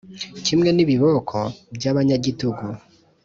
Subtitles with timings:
[0.45, 1.37] kimwe n’ibiboko
[1.75, 2.65] by’abanyagitugu,